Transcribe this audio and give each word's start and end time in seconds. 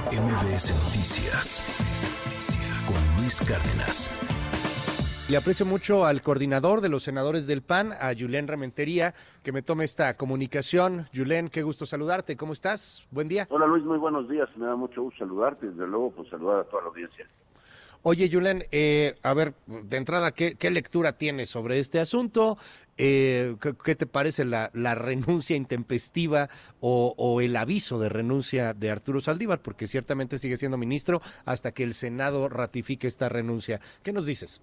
MBS 0.00 0.72
Noticias 0.84 1.62
con 2.86 3.16
Luis 3.16 3.40
Cárdenas. 3.42 4.10
Le 5.28 5.36
aprecio 5.36 5.64
mucho 5.64 6.04
al 6.04 6.20
coordinador 6.20 6.80
de 6.80 6.88
los 6.88 7.04
senadores 7.04 7.46
del 7.46 7.62
PAN, 7.62 7.92
a 7.92 8.12
Julen 8.12 8.48
Ramentería, 8.48 9.14
que 9.44 9.52
me 9.52 9.62
tome 9.62 9.84
esta 9.84 10.16
comunicación. 10.16 11.06
Julen, 11.14 11.48
qué 11.48 11.62
gusto 11.62 11.86
saludarte. 11.86 12.36
¿Cómo 12.36 12.52
estás? 12.52 13.06
Buen 13.12 13.28
día. 13.28 13.46
Hola 13.48 13.66
Luis, 13.66 13.84
muy 13.84 13.98
buenos 13.98 14.28
días. 14.28 14.48
Me 14.56 14.66
da 14.66 14.74
mucho 14.74 15.00
gusto 15.00 15.20
saludarte 15.20 15.66
y 15.66 15.68
desde 15.70 15.86
luego 15.86 16.10
pues 16.10 16.28
saludar 16.28 16.60
a 16.60 16.64
toda 16.64 16.82
la 16.82 16.88
audiencia. 16.88 17.26
Oye, 18.04 18.28
Julen, 18.30 18.64
eh, 18.72 19.14
a 19.22 19.32
ver, 19.32 19.54
de 19.66 19.96
entrada, 19.96 20.32
¿qué, 20.32 20.70
lectura 20.72 21.12
tienes 21.12 21.50
sobre 21.50 21.78
este 21.78 22.00
asunto? 22.00 22.58
Eh, 22.98 23.54
¿qué, 23.84 23.94
te 23.94 24.06
parece 24.06 24.44
la, 24.44 24.70
renuncia 24.72 25.54
intempestiva 25.54 26.48
o, 26.80 27.40
el 27.40 27.54
aviso 27.54 28.00
de 28.00 28.08
renuncia 28.08 28.74
de 28.74 28.90
Arturo 28.90 29.20
Saldívar? 29.20 29.62
Porque 29.62 29.86
ciertamente 29.86 30.38
sigue 30.38 30.56
siendo 30.56 30.76
ministro 30.78 31.22
hasta 31.44 31.70
que 31.70 31.84
el 31.84 31.94
Senado 31.94 32.48
ratifique 32.48 33.06
esta 33.06 33.28
renuncia. 33.28 33.80
¿Qué 34.02 34.12
nos 34.12 34.26
dices? 34.26 34.60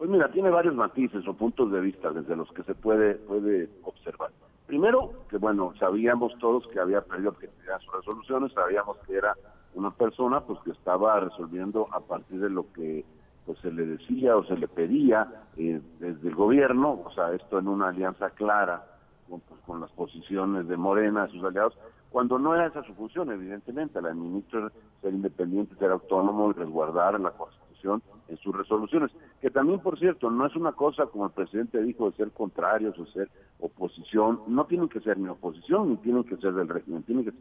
Pues 0.00 0.08
mira, 0.08 0.30
tiene 0.30 0.48
varios 0.48 0.74
matices 0.74 1.28
o 1.28 1.34
puntos 1.34 1.70
de 1.70 1.78
vista 1.78 2.10
desde 2.10 2.34
los 2.34 2.50
que 2.52 2.62
se 2.62 2.74
puede, 2.74 3.16
puede 3.16 3.68
observar. 3.82 4.30
Primero, 4.66 5.12
que 5.28 5.36
bueno, 5.36 5.74
sabíamos 5.78 6.32
todos 6.38 6.66
que 6.68 6.80
había 6.80 7.02
perdido 7.02 7.28
objetividad 7.32 7.78
sus 7.80 7.96
resoluciones, 7.96 8.50
sabíamos 8.54 8.96
que 9.06 9.18
era 9.18 9.36
una 9.74 9.90
persona 9.90 10.40
pues 10.40 10.58
que 10.60 10.70
estaba 10.70 11.20
resolviendo 11.20 11.86
a 11.92 12.00
partir 12.00 12.40
de 12.40 12.48
lo 12.48 12.72
que 12.72 13.04
pues 13.44 13.58
se 13.58 13.70
le 13.70 13.84
decía 13.84 14.38
o 14.38 14.44
se 14.44 14.56
le 14.56 14.68
pedía 14.68 15.44
eh, 15.58 15.82
desde 15.98 16.28
el 16.30 16.34
gobierno, 16.34 17.02
o 17.04 17.12
sea, 17.12 17.34
esto 17.34 17.58
en 17.58 17.68
una 17.68 17.88
alianza 17.88 18.30
clara 18.30 18.82
con, 19.28 19.40
pues, 19.40 19.60
con 19.66 19.82
las 19.82 19.90
posiciones 19.90 20.66
de 20.66 20.78
Morena, 20.78 21.28
sus 21.28 21.44
aliados, 21.44 21.76
cuando 22.08 22.38
no 22.38 22.54
era 22.54 22.68
esa 22.68 22.82
su 22.84 22.94
función, 22.94 23.30
evidentemente, 23.30 24.00
la 24.00 24.14
ministra 24.14 24.72
ser 25.02 25.12
independiente, 25.12 25.76
ser 25.76 25.90
autónomo 25.90 26.52
y 26.52 26.54
resguardar 26.54 27.20
la 27.20 27.32
Constitución 27.32 28.02
en 28.30 28.36
sus 28.38 28.56
resoluciones, 28.56 29.10
que 29.40 29.48
también, 29.48 29.80
por 29.80 29.98
cierto, 29.98 30.30
no 30.30 30.46
es 30.46 30.54
una 30.54 30.72
cosa, 30.72 31.06
como 31.06 31.26
el 31.26 31.32
presidente 31.32 31.82
dijo, 31.82 32.10
de 32.10 32.16
ser 32.16 32.30
contrarios 32.30 32.96
o 32.98 33.06
ser 33.06 33.28
oposición, 33.58 34.40
no 34.46 34.64
tienen 34.66 34.88
que 34.88 35.00
ser 35.00 35.18
ni 35.18 35.28
oposición 35.28 35.90
ni 35.90 35.96
tienen 35.96 36.24
que 36.24 36.36
ser 36.36 36.54
del 36.54 36.68
régimen, 36.68 37.02
tienen 37.02 37.24
que 37.24 37.32
ser 37.32 37.40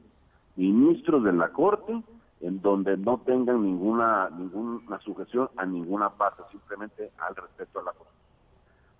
ministros 0.55 1.23
de 1.23 1.31
la 1.31 1.49
Corte 1.49 2.03
en 2.41 2.61
donde 2.61 2.97
no 2.97 3.19
tengan 3.19 3.63
ninguna 3.63 4.29
ninguna 4.29 4.99
sujeción 4.99 5.49
a 5.57 5.65
ninguna 5.65 6.09
parte, 6.09 6.41
simplemente 6.51 7.11
al 7.19 7.35
respeto 7.35 7.79
a 7.79 7.83
la 7.83 7.91
Constitución. 7.91 8.09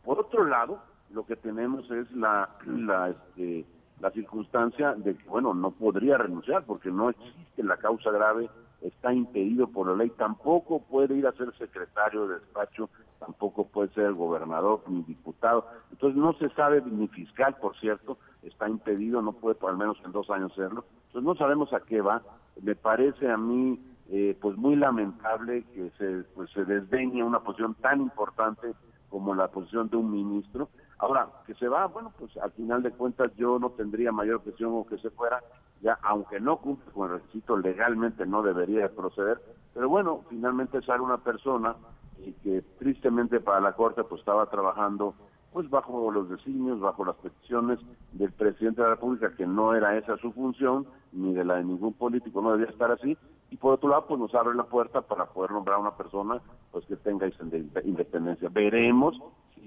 Por 0.06 0.20
otro 0.20 0.46
lado, 0.46 0.80
lo 1.12 1.26
que 1.26 1.36
tenemos 1.36 1.90
es 1.90 2.12
la 2.12 2.50
la 2.66 3.10
este, 3.10 3.66
la 4.00 4.12
circunstancia 4.12 4.94
de 4.94 5.16
que 5.16 5.30
bueno 5.30 5.54
no 5.54 5.72
podría 5.72 6.18
renunciar 6.18 6.66
porque 6.66 6.92
no 6.92 7.10
existe 7.10 7.64
la 7.64 7.78
causa 7.78 8.12
grave 8.12 8.50
está 8.82 9.14
impedido 9.14 9.68
por 9.68 9.88
la 9.88 9.96
ley 9.96 10.10
tampoco 10.12 10.80
puede 10.80 11.16
ir 11.16 11.28
a 11.28 11.34
ser 11.34 11.54
secretario 11.58 12.28
de 12.28 12.36
despacho 12.36 12.90
tampoco 13.20 13.68
puede 13.68 13.90
ser 13.94 14.14
gobernador 14.14 14.82
ni 14.88 15.04
diputado. 15.04 15.66
Entonces 15.92 16.18
no 16.18 16.34
se 16.34 16.50
sabe 16.56 16.82
ni 16.82 17.08
fiscal 17.10 17.56
por 17.58 17.78
cierto 17.80 18.18
está 18.44 18.70
impedido 18.70 19.22
no 19.22 19.34
puede 19.34 19.56
por 19.56 19.72
al 19.72 19.78
menos 19.78 19.98
en 20.06 20.12
dos 20.12 20.30
años 20.30 20.54
serlo. 20.56 20.86
Entonces 21.08 21.24
no 21.24 21.36
sabemos 21.36 21.74
a 21.74 21.82
qué 21.82 22.02
va. 22.02 22.22
Me 22.62 22.76
parece 22.76 23.30
a 23.30 23.38
mí 23.38 23.80
eh, 24.10 24.38
pues 24.42 24.58
muy 24.58 24.76
lamentable 24.76 25.64
que 25.74 25.92
se 25.98 26.24
pues 26.34 26.50
se 26.52 26.66
desdeñe 26.66 27.24
una 27.24 27.42
posición 27.42 27.76
tan 27.76 28.02
importante 28.02 28.74
como 29.10 29.36
la 29.36 29.50
posición 29.50 29.90
de 29.90 29.98
un 29.98 30.12
ministro. 30.12 30.70
Ahora, 31.00 31.30
que 31.46 31.54
se 31.56 31.68
va, 31.68 31.86
bueno, 31.88 32.12
pues 32.18 32.36
al 32.38 32.52
final 32.52 32.84
de 32.84 32.92
cuentas 32.92 33.34
yo 33.38 33.58
no 33.60 33.70
tendría 33.72 34.12
mayor 34.12 34.36
objeción 34.36 34.72
o 34.74 34.86
que 34.86 34.98
se 34.98 35.10
fuera, 35.10 35.42
ya 35.82 35.98
aunque 36.04 36.40
no 36.40 36.58
cumple 36.58 36.92
con 36.92 37.12
el 37.12 37.20
requisito 37.20 37.58
legalmente 37.58 38.26
no 38.26 38.42
debería 38.42 38.90
proceder, 38.90 39.42
pero 39.74 39.90
bueno, 39.90 40.22
finalmente 40.30 40.82
sale 40.82 41.02
una 41.02 41.18
persona 41.18 41.76
y 42.18 42.34
que 42.34 42.62
tristemente 42.78 43.40
para 43.40 43.62
la 43.62 43.74
Corte 43.74 44.04
pues 44.04 44.20
estaba 44.20 44.46
trabajando 44.48 45.14
pues 45.54 45.70
bajo 45.70 46.12
los 46.12 46.30
designios, 46.30 46.80
bajo 46.80 47.06
las 47.06 47.16
peticiones 47.16 47.80
del 48.12 48.32
presidente 48.32 48.82
de 48.82 48.88
la 48.88 48.96
República, 48.96 49.34
que 49.36 49.48
no 49.48 49.74
era 49.74 49.98
esa 49.98 50.16
su 50.18 50.32
función, 50.32 50.86
ni 51.12 51.34
de 51.34 51.44
la 51.44 51.56
de 51.56 51.64
ningún 51.64 51.94
político, 51.94 52.42
no 52.42 52.52
debía 52.52 52.70
estar 52.70 52.92
así, 52.92 53.18
y 53.50 53.58
por 53.58 53.74
otro 53.74 53.90
lado, 53.90 54.06
pues 54.08 54.20
nos 54.20 54.36
abre 54.36 54.56
la 54.56 54.66
puerta 54.66 55.02
para 55.02 55.26
poder 55.26 55.52
nombrar 55.52 55.78
a 55.78 55.82
una 55.82 55.98
persona 55.98 56.40
pues 56.72 56.86
que 56.86 56.96
tenga 56.98 57.28
independencia. 57.84 58.48
Veremos 58.50 59.20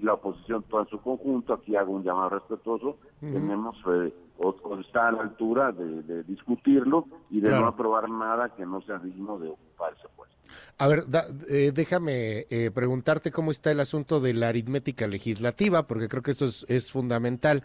la 0.03 0.13
oposición 0.13 0.63
toda 0.63 0.83
en 0.83 0.89
su 0.89 0.99
conjunto, 0.99 1.53
aquí 1.53 1.75
hago 1.75 1.93
un 1.93 2.03
llamado 2.03 2.29
respetuoso, 2.29 2.97
tenemos 3.19 3.75
eh, 3.87 4.13
o, 4.37 4.79
está 4.79 5.07
a 5.07 5.11
la 5.11 5.21
altura 5.21 5.71
de, 5.71 6.23
discutirlo 6.23 7.07
y 7.29 7.39
de 7.39 7.49
no 7.49 7.67
aprobar 7.67 8.09
nada 8.09 8.49
que 8.49 8.65
no 8.65 8.81
sea 8.81 8.99
digno 8.99 9.39
de 9.39 9.49
ocupar 9.49 9.93
ese 9.93 10.07
puesto. 10.15 10.35
A 10.77 10.87
ver, 10.87 11.05
eh, 11.49 11.71
déjame 11.73 12.45
eh, 12.49 12.71
preguntarte 12.73 13.31
cómo 13.31 13.51
está 13.51 13.71
el 13.71 13.79
asunto 13.79 14.19
de 14.19 14.33
la 14.33 14.49
aritmética 14.49 15.07
legislativa, 15.07 15.87
porque 15.87 16.07
creo 16.07 16.23
que 16.23 16.31
eso 16.31 16.45
es, 16.67 16.91
fundamental. 16.91 17.63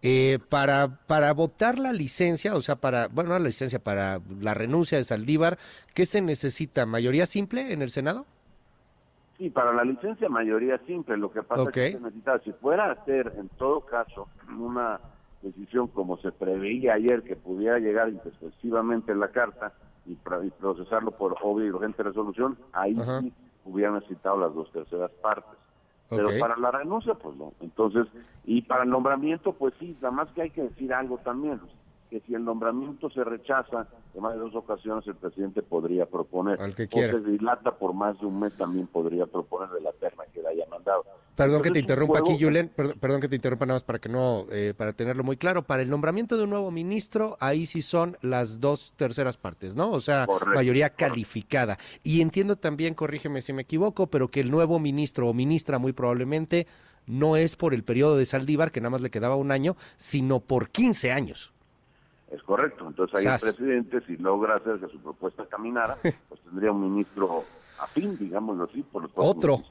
Eh, 0.00 0.38
para, 0.48 1.00
para 1.06 1.32
votar 1.32 1.78
la 1.78 1.92
licencia, 1.92 2.54
o 2.54 2.62
sea, 2.62 2.76
para, 2.76 3.08
bueno, 3.08 3.30
la 3.30 3.40
licencia, 3.40 3.80
para 3.80 4.20
la 4.40 4.54
renuncia 4.54 4.96
de 4.96 5.02
Saldívar, 5.02 5.58
¿qué 5.92 6.06
se 6.06 6.20
necesita? 6.20 6.86
¿Mayoría 6.86 7.26
simple 7.26 7.72
en 7.72 7.82
el 7.82 7.90
Senado? 7.90 8.24
Sí, 9.38 9.50
para 9.50 9.72
la 9.72 9.84
licencia 9.84 10.28
mayoría 10.28 10.78
simple. 10.86 11.16
Lo 11.16 11.30
que 11.30 11.42
pasa 11.42 11.62
es 11.62 11.68
que 11.70 11.92
se 11.92 12.00
necesita, 12.00 12.40
si 12.40 12.52
fuera 12.52 12.90
a 12.90 13.04
ser 13.04 13.32
en 13.38 13.48
todo 13.50 13.82
caso 13.82 14.28
una 14.58 15.00
decisión 15.42 15.86
como 15.86 16.16
se 16.18 16.32
preveía 16.32 16.94
ayer, 16.94 17.22
que 17.22 17.36
pudiera 17.36 17.78
llegar 17.78 18.08
intempestivamente 18.08 19.12
en 19.12 19.20
la 19.20 19.28
carta, 19.28 19.72
y, 20.06 20.16
procesarlo 20.50 21.12
por 21.12 21.36
obvia 21.42 21.66
y 21.66 21.70
urgente 21.70 22.02
resolución, 22.02 22.58
ahí 22.72 22.96
sí 23.20 23.32
hubieran 23.64 23.94
necesitado 23.94 24.38
las 24.38 24.54
dos 24.54 24.72
terceras 24.72 25.10
partes. 25.22 25.58
Pero 26.08 26.30
para 26.40 26.56
la 26.56 26.70
renuncia, 26.70 27.14
pues 27.14 27.36
no. 27.36 27.52
Entonces, 27.60 28.06
y 28.44 28.62
para 28.62 28.84
el 28.84 28.90
nombramiento, 28.90 29.52
pues 29.52 29.74
sí, 29.78 29.94
nada 30.00 30.10
más 30.10 30.28
que 30.30 30.42
hay 30.42 30.50
que 30.50 30.62
decir 30.62 30.92
algo 30.94 31.18
también 31.18 31.60
que 32.08 32.20
si 32.20 32.34
el 32.34 32.44
nombramiento 32.44 33.10
se 33.10 33.22
rechaza, 33.24 33.86
en 34.14 34.22
más 34.22 34.34
de 34.34 34.40
dos 34.40 34.54
ocasiones 34.54 35.06
el 35.06 35.16
presidente 35.16 35.62
podría 35.62 36.06
proponer, 36.06 36.60
Al 36.60 36.74
que 36.74 36.84
o 36.84 36.88
se 36.88 37.20
dilata 37.20 37.76
por 37.76 37.92
más 37.94 38.18
de 38.20 38.26
un 38.26 38.40
mes 38.40 38.56
también 38.56 38.86
podría 38.86 39.26
proponer 39.26 39.68
de 39.70 39.80
la 39.80 39.92
terna 39.92 40.24
que 40.32 40.42
le 40.42 40.48
haya 40.48 40.66
mandado. 40.70 41.04
Perdón 41.34 41.62
que 41.62 41.70
te 41.70 41.78
interrumpa 41.78 42.18
aquí, 42.18 42.36
Julen, 42.40 42.68
perdón, 42.68 43.20
que 43.20 43.28
te 43.28 43.36
interrumpa 43.36 43.64
nada 43.64 43.76
más 43.76 43.84
para 43.84 44.00
que 44.00 44.08
no, 44.08 44.46
eh, 44.50 44.74
para 44.76 44.92
tenerlo 44.92 45.22
muy 45.22 45.36
claro, 45.36 45.62
para 45.62 45.82
el 45.82 45.90
nombramiento 45.90 46.36
de 46.36 46.42
un 46.42 46.50
nuevo 46.50 46.72
ministro, 46.72 47.36
ahí 47.38 47.64
sí 47.64 47.80
son 47.80 48.16
las 48.22 48.58
dos 48.58 48.92
terceras 48.96 49.36
partes, 49.36 49.76
¿no? 49.76 49.92
O 49.92 50.00
sea, 50.00 50.26
mayoría 50.52 50.90
calificada. 50.90 51.78
Y 52.02 52.22
entiendo 52.22 52.56
también, 52.56 52.94
corrígeme 52.94 53.40
si 53.40 53.52
me 53.52 53.62
equivoco, 53.62 54.08
pero 54.08 54.28
que 54.28 54.40
el 54.40 54.50
nuevo 54.50 54.80
ministro 54.80 55.28
o 55.28 55.34
ministra 55.34 55.78
muy 55.78 55.92
probablemente 55.92 56.66
no 57.06 57.36
es 57.36 57.54
por 57.54 57.72
el 57.72 57.84
periodo 57.84 58.16
de 58.16 58.26
Saldívar, 58.26 58.72
que 58.72 58.80
nada 58.80 58.90
más 58.90 59.00
le 59.00 59.10
quedaba 59.10 59.36
un 59.36 59.52
año, 59.52 59.76
sino 59.96 60.40
por 60.40 60.70
15 60.70 61.12
años. 61.12 61.52
Es 62.30 62.42
correcto. 62.42 62.86
Entonces 62.86 63.26
ahí 63.26 63.32
el 63.32 63.40
presidente, 63.40 64.00
si 64.06 64.16
logra 64.16 64.54
hacer 64.54 64.78
que 64.78 64.88
su 64.88 64.98
propuesta 65.00 65.46
caminara, 65.46 65.96
pues 66.28 66.40
tendría 66.42 66.72
un 66.72 66.92
ministro 66.92 67.44
afín, 67.80 68.16
digámoslo 68.18 68.64
así, 68.64 68.82
por 68.82 69.02
los 69.02 69.12
Otro. 69.14 69.62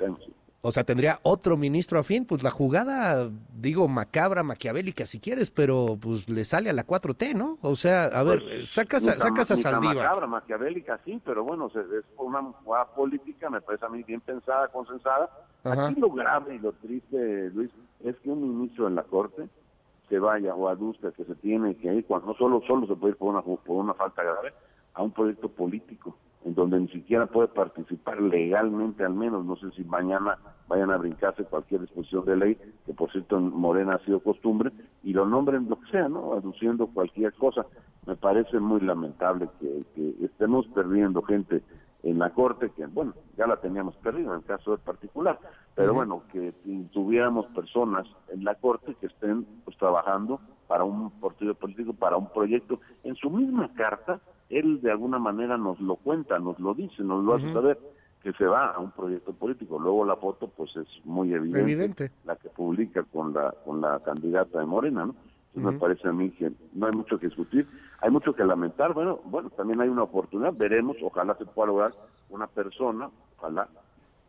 O 0.62 0.72
sea, 0.72 0.84
tendría 0.84 1.20
otro 1.22 1.56
ministro 1.56 2.00
afín, 2.00 2.26
pues 2.26 2.42
la 2.42 2.50
jugada, 2.50 3.30
digo, 3.54 3.88
macabra, 3.88 4.42
maquiavélica 4.42 5.06
si 5.06 5.20
quieres, 5.20 5.52
pero 5.52 5.98
pues 6.02 6.28
le 6.30 6.44
sale 6.44 6.70
a 6.70 6.74
la 6.74 6.86
4T, 6.86 7.36
¿no? 7.36 7.60
O 7.62 7.76
sea, 7.76 8.06
a 8.06 8.24
ver, 8.24 8.42
pues, 8.42 8.70
sacas, 8.70 9.08
a, 9.08 9.18
sacas 9.20 9.52
a 9.52 9.56
Saldívar. 9.56 9.96
macabra, 9.96 10.28
maquiavélica 10.28 11.00
sí, 11.06 11.22
pero 11.24 11.44
bueno, 11.44 11.68
es 11.68 12.04
una 12.18 12.42
jugada 12.64 12.88
política, 12.88 13.52
me 13.52 13.62
parece 13.62 13.86
a 13.86 13.90
mí 13.90 14.02
bien 14.04 14.20
pensada, 14.20 14.68
consensada. 14.70 15.30
Aquí 15.64 15.96
lo 16.00 16.10
grave 16.10 16.56
y 16.56 16.60
lo 16.60 16.74
triste, 16.74 17.52
Luis, 17.54 17.70
es 18.04 18.16
que 18.18 18.30
un 18.30 18.58
ministro 18.58 18.88
en 18.88 18.96
la 18.96 19.04
Corte 19.04 19.48
se 20.10 20.20
vaya 20.20 20.56
o 20.56 20.68
aduzca 20.68 21.12
que 21.12 21.26
se 21.26 21.36
tiene 21.36 21.76
que 21.76 21.94
ir, 21.94 22.06
cuando 22.06 22.28
no 22.28 22.34
solo, 22.36 22.62
solo 22.68 22.88
se 22.88 22.96
puede 22.96 23.12
ir 23.12 23.18
por 23.18 23.30
una, 23.30 23.42
por 23.42 23.58
una 23.68 23.94
falta 23.94 24.24
grave, 24.24 24.54
a 24.94 25.04
un 25.04 25.12
proyecto 25.12 25.50
político, 25.50 26.16
en 26.46 26.56
donde 26.56 26.80
ni 26.80 26.88
siquiera 26.88 27.26
puede 27.28 27.50
participar 27.50 28.22
legalmente 28.22 29.04
al 29.04 29.14
menos, 29.14 29.46
no 29.46 29.56
sé 29.58 29.70
si 29.72 29.84
mañana 29.84 30.38
vayan 30.68 30.92
a 30.92 30.98
brincarse 30.98 31.44
cualquier 31.44 31.82
disposición 31.82 32.26
de 32.26 32.36
ley, 32.38 32.58
que 32.86 32.94
por 32.94 33.12
cierto 33.12 33.38
en 33.38 33.54
Morena 33.54 33.92
ha 33.96 34.06
sido 34.06 34.20
costumbre, 34.20 34.72
y 35.04 35.14
lo 35.14 35.26
nombren 35.26 35.70
lo 35.70 35.80
que 35.80 35.92
sea, 35.92 36.10
¿no? 36.10 36.34
Aduciendo 36.34 36.88
cualquier 36.88 37.34
cosa. 37.34 37.66
Me 38.06 38.16
parece 38.16 38.60
muy 38.60 38.80
lamentable 38.82 39.50
que 39.60 40.16
estemos 40.24 40.66
perdiendo 40.68 41.22
gente 41.22 41.62
en 42.04 42.20
la 42.20 42.30
Corte, 42.32 42.72
que 42.76 42.86
bueno, 42.86 43.14
ya 43.38 43.48
la 43.48 43.58
teníamos 43.58 43.96
perdida 43.98 44.30
en 44.30 44.40
el 44.40 44.44
caso 44.44 44.72
del 44.72 44.80
particular, 44.80 45.40
pero 45.76 45.94
bueno, 45.94 46.24
que 46.32 46.54
tuviéramos 46.92 47.48
personas 47.48 48.08
en 48.30 48.44
la 48.44 48.56
Corte 48.56 48.96
que 49.00 49.08
estén 49.08 49.46
pues 49.66 49.78
trabajando 49.78 50.40
para 50.68 50.84
un 50.84 51.12
partido 51.20 51.56
político, 51.56 51.94
para 51.94 52.18
un 52.18 52.30
proyecto. 52.30 52.80
En 53.04 53.16
su 53.16 53.30
misma 53.30 53.74
carta, 53.74 54.20
él 54.50 54.82
de 54.82 54.92
alguna 54.92 55.20
manera 55.20 55.58
nos 55.58 55.80
lo 55.80 55.96
cuenta, 55.96 56.36
nos 56.40 56.60
lo 56.60 56.74
dice, 56.74 57.04
nos 57.04 57.24
lo 57.24 57.36
hace 57.36 57.52
saber 57.54 57.80
que 58.22 58.34
se 58.34 58.46
va 58.46 58.72
a 58.72 58.80
un 58.80 58.92
proyecto 58.92 59.34
político. 59.34 59.80
Luego 59.80 60.06
la 60.06 60.16
foto 60.16 60.48
pues 60.48 60.76
es 60.76 60.88
muy 61.06 61.34
evidente, 61.34 61.62
evidente. 61.62 62.12
la 62.26 62.36
que 62.36 62.50
publica 62.50 63.04
con 63.04 63.34
la 63.34 63.52
con 63.64 63.82
la 63.82 64.00
candidata 64.00 64.60
de 64.60 64.66
Morena, 64.66 65.06
¿no? 65.06 65.16
Me 65.58 65.74
parece 65.74 66.08
a 66.08 66.12
mí 66.12 66.30
que 66.32 66.52
no 66.74 66.86
hay 66.86 66.92
mucho 66.94 67.18
que 67.18 67.28
discutir, 67.28 67.68
hay 68.00 68.12
mucho 68.12 68.34
que 68.34 68.44
lamentar. 68.44 68.94
Bueno, 68.94 69.20
bueno, 69.26 69.50
también 69.50 69.82
hay 69.82 69.90
una 69.90 70.04
oportunidad, 70.04 70.54
veremos, 70.54 70.98
ojalá 71.02 71.36
se 71.36 71.46
pueda 71.46 71.68
lograr 71.68 71.94
una 72.30 72.48
persona, 72.48 73.10
ojalá 73.38 73.68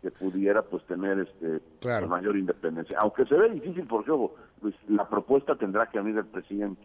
que 0.01 0.11
pudiera 0.11 0.63
pues 0.63 0.85
tener 0.85 1.19
este 1.19 1.61
mayor 2.07 2.37
independencia. 2.37 2.99
Aunque 3.01 3.27
se 3.27 3.35
ve 3.35 3.51
difícil 3.51 3.85
porque 3.87 4.11
ojo, 4.11 4.35
pues, 4.61 4.75
la 4.89 5.09
propuesta 5.09 5.57
tendrá 5.57 5.87
que 5.87 5.99
venir 5.99 6.15
del 6.15 6.27
presidente. 6.27 6.83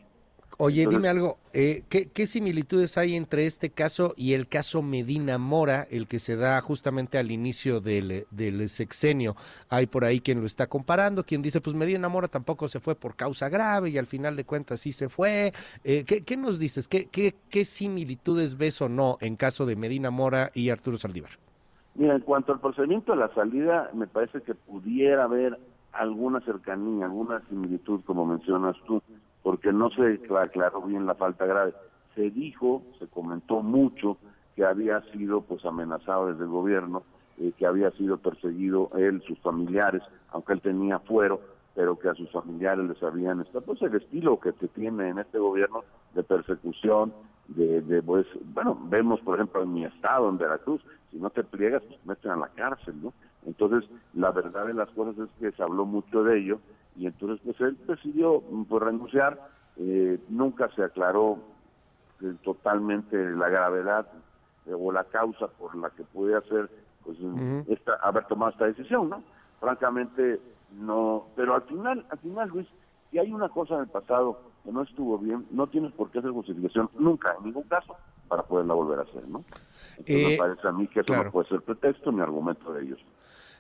Oye, 0.58 0.86
dime 0.88 1.08
algo, 1.08 1.38
eh, 1.52 1.84
¿qué, 1.90 2.26
similitudes 2.28 2.98
hay 2.98 3.16
entre 3.16 3.46
este 3.46 3.72
caso 3.72 4.14
y 4.16 4.34
el 4.34 4.48
caso 4.48 4.82
Medina 4.82 5.38
Mora, 5.38 5.88
el 5.90 6.08
que 6.08 6.20
se 6.20 6.36
da 6.36 6.62
justamente 6.62 7.18
al 7.18 7.32
inicio 7.32 7.82
del, 7.82 8.26
sexenio? 8.70 9.36
Hay 9.70 9.88
por 9.88 10.04
ahí 10.04 10.20
quien 10.20 10.40
lo 10.42 10.46
está 10.46 10.68
comparando, 10.68 11.24
quien 11.24 11.42
dice, 11.42 11.60
pues 11.60 11.76
Medina 11.76 12.08
Mora 12.08 12.28
tampoco 12.28 12.68
se 12.68 12.80
fue 12.80 12.96
por 12.96 13.16
causa 13.16 13.50
grave 13.50 13.90
y 13.90 13.98
al 13.98 14.06
final 14.06 14.36
de 14.36 14.46
cuentas 14.46 14.82
sí 14.82 14.92
se 14.92 15.10
fue. 15.10 15.54
Eh, 15.84 16.06
¿qué, 16.06 16.38
nos 16.38 16.60
dices? 16.60 16.88
¿Qué, 16.88 17.08
¿Qué, 17.08 17.34
qué, 17.50 17.66
similitudes 17.66 18.58
ves 18.58 18.82
o 18.82 18.90
no 18.90 19.18
en 19.22 19.36
caso 19.36 19.66
de 19.66 19.76
Medina 19.76 20.12
Mora 20.12 20.52
y 20.54 20.70
Arturo 20.70 20.98
Saldívar? 20.98 21.32
Mira, 21.96 22.16
en 22.16 22.22
cuanto 22.22 22.54
al 22.54 22.60
procedimiento 22.60 23.14
de 23.14 23.20
la 23.20 23.34
salida, 23.34 23.90
me 23.94 24.08
parece 24.08 24.42
que 24.42 24.54
pudiera 24.54 25.24
haber 25.24 25.58
alguna 25.92 26.42
cercanía, 26.42 27.06
alguna 27.06 27.42
similitud, 27.50 28.02
como 28.06 28.26
mencionas 28.26 28.76
tú 28.86 29.02
porque 29.44 29.72
no 29.72 29.90
se 29.92 30.20
aclaró 30.40 30.82
bien 30.82 31.06
la 31.06 31.16
falta 31.16 31.46
grave. 31.46 31.74
Se 32.16 32.32
dijo, 32.32 32.82
se 33.00 33.08
comentó 33.08 33.62
mucho 33.62 34.18
que 34.56 34.66
había 34.66 35.02
sido 35.12 35.42
pues 35.42 35.64
amenazado 35.66 36.28
desde 36.28 36.44
el 36.44 36.50
gobierno, 36.50 37.04
eh, 37.38 37.52
que 37.58 37.66
había 37.66 37.92
sido 37.92 38.18
perseguido 38.18 38.90
él, 38.96 39.22
sus 39.28 39.38
familiares, 39.40 40.02
aunque 40.32 40.54
él 40.54 40.62
tenía 40.62 41.00
fuero, 41.00 41.42
pero 41.76 41.98
que 41.98 42.10
a 42.10 42.14
sus 42.14 42.32
familiares 42.32 42.88
les 42.88 43.02
habían 43.02 43.42
estado, 43.42 43.66
pues 43.66 43.82
el 43.82 43.96
estilo 43.96 44.40
que 44.40 44.52
se 44.54 44.68
tiene 44.70 45.10
en 45.10 45.18
este 45.18 45.40
gobierno 45.40 45.84
de 46.14 46.24
persecución, 46.24 47.14
de, 47.48 47.82
de 47.82 48.02
pues, 48.02 48.28
bueno, 48.54 48.78
vemos 48.90 49.20
por 49.22 49.36
ejemplo 49.36 49.64
en 49.64 49.74
mi 49.74 49.84
estado, 49.86 50.30
en 50.30 50.38
Veracruz, 50.38 50.82
si 51.12 51.18
no 51.18 51.30
te 51.32 51.44
pliegas, 51.44 51.82
pues 51.84 52.00
meten 52.06 52.32
a 52.32 52.38
la 52.38 52.48
cárcel, 52.50 52.96
¿no? 53.02 53.14
Entonces, 53.46 53.90
la 54.14 54.32
verdad 54.32 54.68
de 54.68 54.74
las 54.74 54.90
cosas 54.92 55.18
es 55.18 55.30
que 55.40 55.52
se 55.52 55.64
habló 55.64 55.86
mucho 55.86 56.24
de 56.24 56.40
ello, 56.40 56.60
y 56.96 57.08
entonces 57.08 57.40
pues 57.44 57.60
él 57.62 57.78
decidió 57.88 58.42
mm, 58.50 58.64
pues, 58.66 58.84
renunciar, 58.84 59.40
eh, 59.78 60.20
nunca 60.30 60.70
se 60.76 60.84
aclaró 60.84 61.40
eh, 62.22 62.34
totalmente 62.44 63.18
la 63.32 63.50
gravedad 63.50 64.08
eh, 64.66 64.74
o 64.74 64.92
la 64.92 65.04
causa 65.06 65.48
por 65.48 65.76
la 65.76 65.90
que 65.90 66.04
puede 66.04 66.36
hacer 66.36 66.70
pues 67.04 67.18
esta, 67.68 67.96
haber 67.96 68.26
tomado 68.26 68.52
esta 68.52 68.66
decisión, 68.66 69.10
¿no? 69.10 69.24
Francamente 69.60 70.40
no, 70.72 71.28
pero 71.36 71.56
al 71.56 71.64
final, 71.64 72.06
al 72.10 72.18
final 72.20 72.50
Luis, 72.50 72.68
si 73.12 73.20
hay 73.20 73.32
una 73.32 73.50
cosa 73.50 73.76
en 73.76 73.82
el 73.82 73.88
pasado 73.88 74.40
que 74.64 74.72
no 74.72 74.82
estuvo 74.84 75.18
bien, 75.18 75.46
no 75.52 75.68
tienes 75.68 75.92
por 75.92 76.10
qué 76.10 76.20
hacer 76.20 76.32
justificación 76.32 76.90
nunca, 76.98 77.36
en 77.38 77.46
ningún 77.46 77.64
caso, 77.64 77.96
para 78.28 78.44
poderla 78.44 78.74
volver 78.74 79.00
a 79.00 79.04
hacer, 79.04 79.28
¿no? 79.28 79.44
Entonces 79.98 80.28
me 80.28 80.38
parece 80.38 80.68
a 80.68 80.72
mí 80.72 80.88
que 80.88 81.02
eso 81.02 81.14
no 81.14 81.32
puede 81.32 81.50
ser 81.50 81.62
pretexto 81.62 82.12
ni 82.12 82.22
argumento 82.22 82.74
de 82.74 82.84
ellos. 82.84 83.00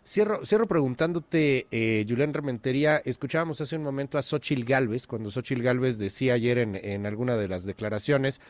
Cierro, 0.06 0.46
cierro 0.46 0.68
preguntándote, 0.68 1.66
eh, 1.72 2.06
Julián 2.08 2.34
Rementería, 2.34 3.02
escuchábamos 3.06 3.62
hace 3.62 3.78
un 3.78 3.84
momento 3.84 4.18
a 4.18 4.22
Xochil 4.22 4.66
Gálvez, 4.66 5.08
cuando 5.08 5.32
Xochil 5.32 5.64
Gálvez 5.64 5.98
decía 5.98 6.34
ayer 6.34 6.58
en, 6.58 6.76
en 6.76 7.06
alguna 7.06 7.38
de 7.38 7.48
las 7.48 7.66
declaraciones, 7.66 8.42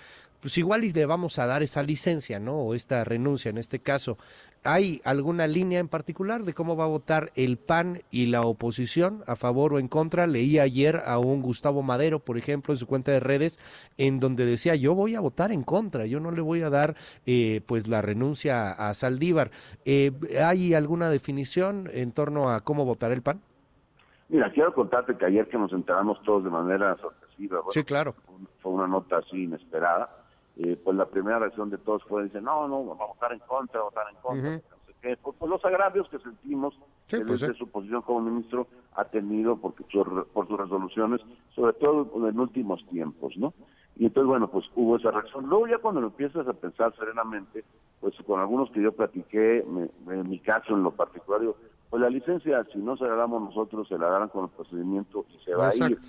pues 0.43 0.57
igual 0.57 0.83
y 0.83 0.91
le 0.91 1.05
vamos 1.05 1.39
a 1.39 1.45
dar 1.45 1.63
esa 1.63 1.81
licencia, 1.83 2.37
¿no? 2.37 2.57
O 2.57 2.73
esta 2.73 3.05
renuncia 3.05 3.47
en 3.47 3.57
este 3.57 3.79
caso. 3.79 4.17
¿Hay 4.65 5.01
alguna 5.05 5.47
línea 5.47 5.79
en 5.79 5.87
particular 5.87 6.43
de 6.43 6.53
cómo 6.53 6.75
va 6.75 6.83
a 6.83 6.87
votar 6.87 7.31
el 7.35 7.55
PAN 7.55 8.01
y 8.11 8.25
la 8.25 8.41
oposición 8.41 9.23
a 9.25 9.37
favor 9.37 9.73
o 9.73 9.79
en 9.79 9.87
contra? 9.87 10.27
Leí 10.27 10.59
ayer 10.59 11.01
a 11.05 11.17
un 11.17 11.41
Gustavo 11.41 11.81
Madero, 11.81 12.19
por 12.19 12.37
ejemplo, 12.37 12.73
en 12.73 12.77
su 12.77 12.87
cuenta 12.87 13.13
de 13.13 13.21
redes, 13.21 13.57
en 13.97 14.19
donde 14.19 14.45
decía 14.45 14.75
yo 14.75 14.95
voy 14.95 15.15
a 15.15 15.21
votar 15.21 15.53
en 15.53 15.63
contra, 15.63 16.05
yo 16.07 16.19
no 16.19 16.29
le 16.29 16.41
voy 16.41 16.61
a 16.61 16.69
dar 16.69 16.95
eh, 17.25 17.61
pues 17.65 17.87
la 17.87 18.01
renuncia 18.01 18.71
a 18.71 18.93
Saldívar. 18.93 19.49
Eh, 19.85 20.11
¿Hay 20.45 20.73
alguna 20.73 21.09
definición 21.09 21.89
en 21.93 22.11
torno 22.11 22.49
a 22.49 22.59
cómo 22.59 22.83
votar 22.83 23.13
el 23.13 23.21
PAN? 23.21 23.39
Mira, 24.27 24.51
quiero 24.51 24.73
contarte 24.73 25.15
que 25.15 25.25
ayer 25.25 25.47
que 25.47 25.57
nos 25.57 25.71
enteramos 25.71 26.21
todos 26.23 26.43
de 26.43 26.49
manera 26.49 26.97
sorpresiva, 26.97 27.61
sí, 27.69 27.85
claro. 27.85 28.13
fue 28.61 28.73
una 28.73 28.87
nota 28.87 29.19
así 29.19 29.43
inesperada 29.43 30.22
eh, 30.57 30.79
pues 30.83 30.95
la 30.95 31.05
primera 31.05 31.39
reacción 31.39 31.69
de 31.69 31.77
todos 31.77 32.03
fue, 32.03 32.23
decir, 32.23 32.41
no, 32.41 32.67
no, 32.67 32.85
vamos 32.85 33.01
a 33.01 33.05
votar 33.05 33.33
en 33.33 33.39
contra, 33.39 33.81
votar 33.81 34.05
en 34.09 34.15
contra, 34.21 34.51
no 34.51 34.59
sé 34.85 34.93
qué, 35.01 35.17
por, 35.17 35.49
los 35.49 35.63
agravios 35.65 36.07
que 36.09 36.19
sentimos 36.19 36.75
sí, 37.07 37.17
pues 37.25 37.39
su 37.57 37.67
posición 37.67 38.01
como 38.03 38.21
ministro 38.21 38.67
ha 38.95 39.05
tenido 39.05 39.57
porque 39.57 39.83
por 40.33 40.47
sus 40.47 40.59
resoluciones, 40.59 41.21
sobre 41.55 41.73
todo 41.73 42.27
en 42.27 42.39
últimos 42.39 42.85
tiempos, 42.87 43.35
¿no? 43.37 43.53
Y 43.95 44.05
entonces, 44.05 44.27
bueno, 44.27 44.47
pues 44.47 44.65
hubo 44.75 44.97
esa 44.97 45.11
reacción. 45.11 45.47
Luego 45.47 45.67
ya 45.67 45.77
cuando 45.77 46.01
lo 46.01 46.07
empiezas 46.07 46.47
a 46.47 46.53
pensar 46.53 46.95
serenamente, 46.95 47.63
pues 47.99 48.15
con 48.25 48.39
algunos 48.39 48.71
que 48.71 48.81
yo 48.81 48.91
platiqué, 48.91 49.59
en 49.59 50.29
mi 50.29 50.39
caso 50.39 50.73
en 50.73 50.83
lo 50.83 50.91
particular, 50.91 51.41
pues 51.89 52.01
la 52.01 52.09
licencia, 52.09 52.65
si 52.73 52.79
no 52.79 52.97
se 52.97 53.05
la 53.05 53.15
damos 53.15 53.41
nosotros, 53.43 53.87
se 53.87 53.97
la 53.97 54.09
darán 54.09 54.29
con 54.29 54.45
el 54.45 54.49
procedimiento 54.49 55.25
y 55.29 55.43
se 55.43 55.53
va 55.53 55.69
a 55.69 55.75
ir. 55.75 55.99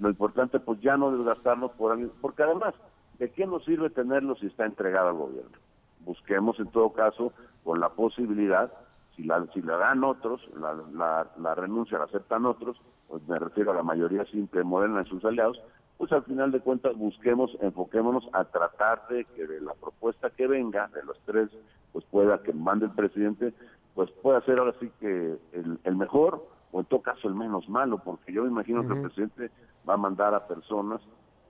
Lo 0.00 0.08
importante, 0.08 0.60
pues 0.60 0.80
ya 0.80 0.96
no 0.96 1.10
desgastarnos 1.10 1.72
por 1.72 1.92
alguien, 1.92 2.12
porque 2.20 2.44
además, 2.44 2.74
¿de 3.22 3.30
qué 3.30 3.46
nos 3.46 3.64
sirve 3.64 3.88
tenerlo 3.88 4.34
si 4.34 4.46
está 4.46 4.66
entregado 4.66 5.10
al 5.10 5.14
gobierno? 5.14 5.56
Busquemos 6.00 6.58
en 6.58 6.66
todo 6.72 6.92
caso 6.92 7.32
con 7.62 7.78
la 7.78 7.90
posibilidad, 7.90 8.72
si 9.14 9.22
la, 9.22 9.46
si 9.54 9.62
la 9.62 9.76
dan 9.76 10.02
otros, 10.02 10.40
la, 10.56 11.28
la, 11.38 11.54
renuncia 11.54 11.98
la 11.98 12.06
aceptan 12.06 12.46
otros, 12.46 12.76
pues 13.06 13.22
me 13.28 13.36
refiero 13.36 13.70
a 13.70 13.76
la 13.76 13.84
mayoría 13.84 14.24
simple 14.24 14.64
Morena 14.64 15.02
y 15.02 15.08
sus 15.08 15.24
aliados, 15.24 15.62
pues 15.98 16.10
al 16.10 16.24
final 16.24 16.50
de 16.50 16.58
cuentas 16.58 16.96
busquemos, 16.96 17.56
enfoquémonos 17.60 18.28
a 18.32 18.42
tratar 18.46 19.06
de 19.06 19.24
que 19.24 19.46
de 19.46 19.60
la 19.60 19.74
propuesta 19.74 20.30
que 20.30 20.48
venga, 20.48 20.88
de 20.88 21.04
los 21.04 21.16
tres, 21.24 21.48
pues 21.92 22.04
pueda 22.06 22.42
que 22.42 22.52
mande 22.52 22.86
el 22.86 22.92
presidente, 22.92 23.54
pues 23.94 24.10
pueda 24.20 24.40
ser 24.40 24.58
ahora 24.58 24.74
sí 24.80 24.90
que 24.98 25.36
el, 25.52 25.96
mejor 25.96 26.44
o 26.72 26.80
en 26.80 26.86
todo 26.86 27.02
caso 27.02 27.28
el 27.28 27.36
menos 27.36 27.68
malo, 27.68 27.98
porque 27.98 28.32
yo 28.32 28.42
me 28.42 28.48
imagino 28.48 28.84
que 28.84 28.94
el 28.94 29.02
presidente 29.02 29.50
va 29.88 29.94
a 29.94 29.98
mandar 29.98 30.34
a 30.34 30.48
personas 30.48 31.00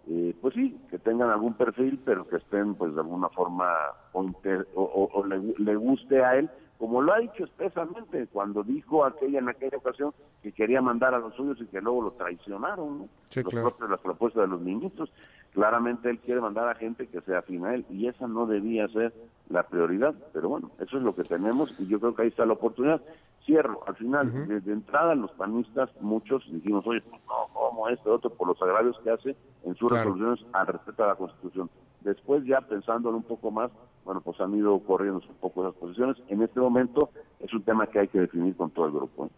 eh, 0.09 0.35
pues 0.41 0.55
sí, 0.55 0.77
que 0.91 0.99
tengan 0.99 1.31
algún 1.31 1.55
perfil, 1.55 2.01
pero 2.05 2.27
que 2.29 2.37
estén 2.37 2.75
pues 2.75 2.93
de 2.95 3.01
alguna 3.01 3.29
forma 3.29 3.73
o, 4.13 5.25
le, 5.25 5.77
guste 5.77 6.25
a 6.25 6.37
él, 6.37 6.51
como 6.77 7.01
lo 7.01 7.13
ha 7.15 7.19
dicho 7.19 7.45
expresamente 7.45 8.27
cuando 8.33 8.65
dijo 8.65 9.05
aquella 9.05 9.39
en 9.39 9.49
aquella 9.49 9.77
ocasión 9.77 10.13
que 10.43 10.51
quería 10.51 10.83
mandar 10.83 11.15
a 11.15 11.21
los 11.21 11.35
suyos 11.35 11.59
y 11.61 11.67
que 11.67 11.81
luego 11.81 12.03
lo 12.03 12.11
traicionaron, 12.13 12.99
¿no? 12.99 13.09
los 13.37 13.55
propios, 13.55 13.91
las 13.91 14.01
propuestas 14.01 14.43
de 14.43 14.49
los 14.49 14.61
ministros. 14.61 15.13
Claramente 15.53 16.11
él 16.11 16.19
quiere 16.19 16.41
mandar 16.41 16.69
a 16.69 16.75
gente 16.75 17.07
que 17.07 17.21
sea 17.21 17.39
afín 17.39 17.65
a 17.65 17.75
él 17.75 17.85
y 17.89 18.09
esa 18.09 18.27
no 18.27 18.47
debía 18.47 18.89
ser 18.89 19.13
la 19.51 19.63
prioridad, 19.63 20.15
pero 20.33 20.49
bueno, 20.49 20.71
eso 20.81 20.97
es 20.97 21.03
lo 21.05 21.15
que 21.15 21.25
tenemos 21.25 21.79
y 21.79 21.87
yo 21.87 22.01
creo 22.01 22.15
que 22.15 22.23
ahí 22.23 22.29
está 22.29 22.45
la 22.45 22.55
oportunidad. 22.55 23.01
Cierro, 23.45 23.81
al 23.87 23.97
final, 23.97 24.49
desde 24.49 24.73
entrada 24.73 25.15
los 25.15 25.33
panistas, 25.33 25.91
muchos 26.01 26.45
dijimos, 26.51 26.87
oye, 26.87 27.03
pues 27.03 27.21
no, 27.27 27.53
como 27.53 27.89
esto, 27.89 28.15
otro, 28.15 28.31
por 28.31 28.49
los 28.49 28.63
agravios 28.63 28.99
que 29.03 29.11
hace 29.11 29.37
en 29.65 29.75
sus 29.77 29.91
resoluciones 29.91 30.41
al 30.53 30.67
respeto 30.67 31.05
a 31.05 31.09
la 31.09 31.15
Constitución. 31.15 31.71
Después 32.01 32.45
ya 32.45 32.61
pensándolo 32.61 33.17
un 33.17 33.23
poco 33.23 33.51
más, 33.51 33.71
bueno, 34.05 34.21
pues 34.21 34.41
han 34.41 34.55
ido 34.55 34.79
corriendo 34.81 35.21
un 35.29 35.37
poco 35.37 35.63
esas 35.63 35.79
posiciones. 35.79 36.17
En 36.29 36.43
este 36.43 36.61
momento 36.61 37.11
es 37.41 37.53
un 37.53 37.63
tema 37.63 37.87
que 37.87 38.01
hay 38.01 38.09
que 38.09 38.21
definir 38.21 38.57
con 38.57 38.71
todo 38.71 38.87
el 38.87 38.93
grupo. 38.93 39.27
¿eh? 39.27 39.31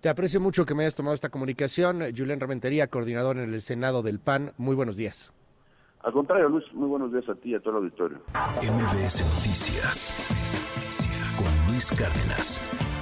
Te 0.00 0.08
aprecio 0.08 0.40
mucho 0.40 0.64
que 0.64 0.74
me 0.74 0.84
hayas 0.84 0.94
tomado 0.94 1.14
esta 1.14 1.28
comunicación. 1.28 2.00
Julián 2.16 2.40
Rementería, 2.40 2.86
coordinador 2.88 3.36
en 3.36 3.52
el 3.52 3.60
Senado 3.60 4.02
del 4.02 4.18
PAN. 4.18 4.52
Muy 4.56 4.74
buenos 4.74 4.96
días. 4.96 5.32
Al 6.02 6.12
contrario, 6.12 6.48
Luis, 6.48 6.64
muy 6.72 6.88
buenos 6.88 7.12
días 7.12 7.28
a 7.28 7.34
ti 7.34 7.50
y 7.50 7.54
a 7.54 7.60
todo 7.60 7.72
el 7.72 7.84
auditorio. 7.84 8.18
MBS 8.62 9.20
Noticias 9.36 10.14
con 11.36 11.70
Luis 11.70 11.90
Cárdenas. 11.90 12.99